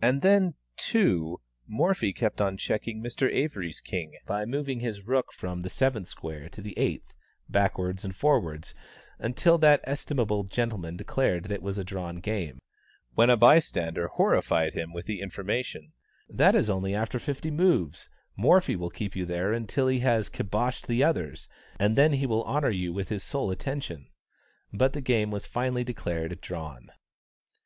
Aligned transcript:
And 0.00 0.20
then, 0.20 0.52
too, 0.76 1.40
Morphy 1.66 2.12
kept 2.12 2.42
on 2.42 2.58
checking 2.58 3.02
Mr. 3.02 3.32
Avery's 3.32 3.80
king 3.80 4.12
by 4.26 4.44
moving 4.44 4.80
his 4.80 5.06
rook 5.06 5.32
from 5.32 5.62
the 5.62 5.70
seventh 5.70 6.08
square 6.08 6.50
to 6.50 6.60
the 6.60 6.76
eighth, 6.78 7.14
backwards 7.48 8.04
and 8.04 8.14
forwards, 8.14 8.74
until 9.18 9.56
that 9.56 9.80
estimable 9.84 10.44
gentleman 10.44 10.94
declared 10.98 11.50
it 11.50 11.62
was 11.62 11.78
a 11.78 11.84
drawn 11.84 12.16
game, 12.16 12.58
when 13.14 13.30
a 13.30 13.36
bystander 13.38 14.08
horrified 14.08 14.74
him 14.74 14.92
with 14.92 15.06
the 15.06 15.22
information 15.22 15.94
"That 16.28 16.54
is 16.54 16.68
only 16.68 16.94
after 16.94 17.18
fifty 17.18 17.50
moves; 17.50 18.10
Morphy 18.36 18.76
will 18.76 18.90
keep 18.90 19.16
you 19.16 19.24
there 19.24 19.54
until 19.54 19.88
he 19.88 20.00
has 20.00 20.28
kiboshed 20.28 20.86
the 20.86 21.02
others, 21.02 21.48
and 21.80 21.96
then 21.96 22.12
he 22.12 22.26
will 22.26 22.42
honor 22.42 22.68
you 22.68 22.92
with 22.92 23.08
his 23.08 23.24
sole 23.24 23.50
attention." 23.50 24.08
But 24.70 24.92
the 24.92 25.00
game 25.00 25.30
was 25.30 25.46
finally 25.46 25.82
declared 25.82 26.38
drawn. 26.42 26.90